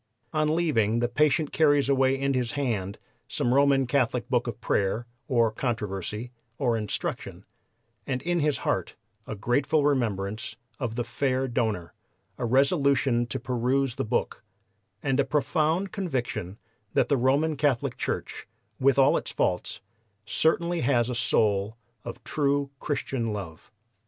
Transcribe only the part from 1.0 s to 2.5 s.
patient carries away in